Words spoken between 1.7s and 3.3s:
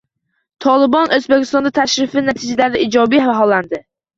tashrifi natijalarini ijobiy